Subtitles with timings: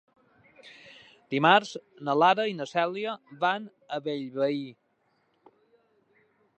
[1.33, 1.73] Dimarts
[2.09, 3.15] na Lara i na Cèlia
[3.45, 4.59] van a Bellvei.